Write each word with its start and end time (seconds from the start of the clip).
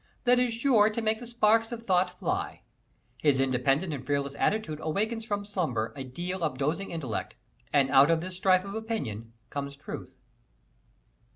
that 0.23 0.39
is 0.39 0.51
sure 0.51 0.89
to 0.89 0.99
make 0.99 1.19
the 1.19 1.27
sparks 1.27 1.71
of 1.71 1.85
thought 1.85 2.09
fly. 2.17 2.63
His 3.19 3.39
independent 3.39 3.93
and 3.93 4.03
fearless 4.03 4.35
attitude 4.39 4.79
awakens 4.81 5.25
from 5.25 5.45
slumber 5.45 5.93
a 5.95 6.03
deal 6.03 6.41
of 6.41 6.57
dozing 6.57 6.89
intellect, 6.89 7.35
and 7.71 7.87
out 7.91 8.09
of 8.09 8.19
this 8.19 8.35
strife 8.35 8.65
of 8.65 8.73
opinion 8.73 9.31
comes 9.51 9.75
truth. 9.75 10.17